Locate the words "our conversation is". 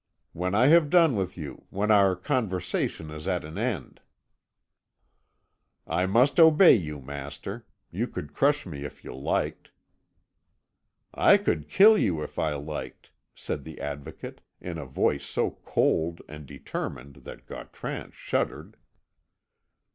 1.91-3.27